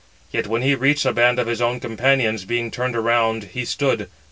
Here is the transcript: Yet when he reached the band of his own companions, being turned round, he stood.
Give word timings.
Yet 0.31 0.47
when 0.47 0.63
he 0.63 0.73
reached 0.73 1.03
the 1.03 1.13
band 1.13 1.37
of 1.37 1.45
his 1.45 1.61
own 1.61 1.79
companions, 1.79 2.43
being 2.43 2.71
turned 2.71 2.95
round, 2.97 3.43
he 3.53 3.65
stood. 3.65 4.09